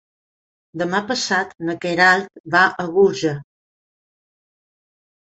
[0.81, 3.33] Demà passat na Queralt va a Búger.